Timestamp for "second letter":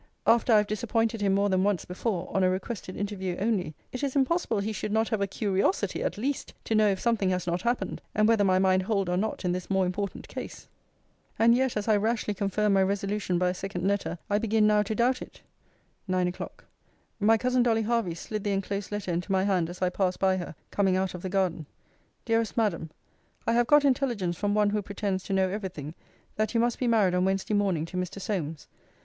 13.53-14.17